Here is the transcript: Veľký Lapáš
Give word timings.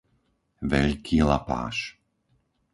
Veľký 0.71 1.17
Lapáš 1.29 1.77